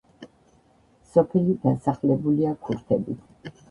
[1.11, 3.27] სოფელი დასახლებულია ქურთებით.